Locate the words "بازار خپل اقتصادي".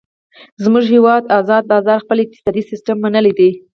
1.71-2.61